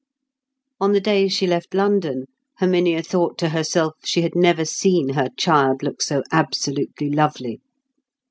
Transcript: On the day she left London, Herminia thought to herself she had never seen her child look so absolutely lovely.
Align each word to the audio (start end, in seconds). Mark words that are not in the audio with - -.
On 0.79 0.93
the 0.93 0.99
day 0.99 1.27
she 1.27 1.45
left 1.45 1.75
London, 1.75 2.25
Herminia 2.59 3.03
thought 3.05 3.37
to 3.37 3.49
herself 3.49 3.93
she 4.03 4.23
had 4.23 4.35
never 4.35 4.65
seen 4.65 5.09
her 5.09 5.29
child 5.37 5.83
look 5.83 6.01
so 6.01 6.23
absolutely 6.31 7.11
lovely. 7.11 7.61